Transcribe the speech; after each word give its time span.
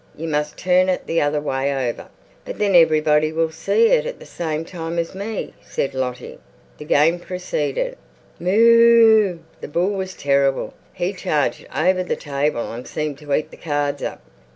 You 0.17 0.27
must 0.27 0.57
turn 0.57 0.89
it 0.89 1.05
the 1.05 1.21
other 1.21 1.39
way 1.39 1.87
over." 1.91 2.07
"But 2.43 2.57
then 2.57 2.73
everybody 2.73 3.31
will 3.31 3.51
see 3.51 3.89
it 3.89 4.17
the 4.17 4.25
same 4.25 4.65
time 4.65 4.97
as 4.97 5.13
me," 5.13 5.53
said 5.61 5.93
Lottie. 5.93 6.39
The 6.79 6.85
game 6.85 7.19
proceeded. 7.19 7.97
Mooe 8.39 8.57
ooo 8.57 9.33
er! 9.35 9.39
The 9.61 9.67
bull 9.67 9.91
was 9.91 10.15
terrible. 10.15 10.73
He 10.95 11.13
charged 11.13 11.67
over 11.75 12.01
the 12.03 12.15
table 12.15 12.73
and 12.73 12.87
seemed 12.87 13.19
to 13.19 13.31
eat 13.35 13.51
the 13.51 13.57
cards 13.57 14.01
up. 14.01 14.23